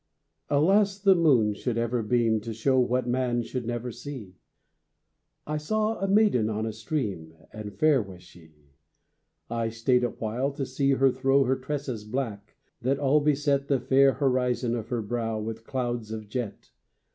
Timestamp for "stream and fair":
6.73-8.01